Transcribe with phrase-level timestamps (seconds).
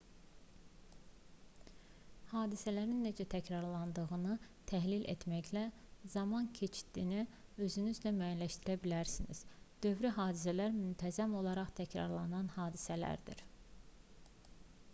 [2.29, 4.37] hadisələrin necə təkrarlandığını
[4.71, 5.65] təhlil etməklə
[6.13, 7.19] zaman keçidini
[7.67, 9.43] özünüz də müəyyənləşdirə bilərsiniz
[9.87, 13.45] dövri hadisələr müntəzəm olaraq təkrarlanan hadisələrdir